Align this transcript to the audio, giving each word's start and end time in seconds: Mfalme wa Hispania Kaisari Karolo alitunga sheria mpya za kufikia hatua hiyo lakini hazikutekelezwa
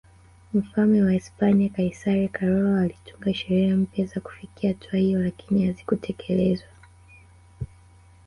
Mfalme 0.53 1.01
wa 1.03 1.11
Hispania 1.11 1.69
Kaisari 1.69 2.27
Karolo 2.27 2.77
alitunga 2.77 3.33
sheria 3.33 3.75
mpya 3.75 4.05
za 4.05 4.21
kufikia 4.21 4.69
hatua 4.69 4.99
hiyo 4.99 5.23
lakini 5.23 5.67
hazikutekelezwa 5.67 6.69